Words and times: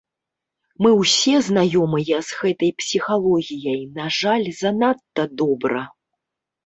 Мы 0.83 0.89
ўсе 1.01 1.35
знаёмыя 1.49 2.17
з 2.29 2.39
гэтай 2.39 2.71
псіхалогіяй, 2.79 3.81
на 4.01 4.05
жаль, 4.19 4.47
занадта 4.63 5.23
добра. 5.43 5.81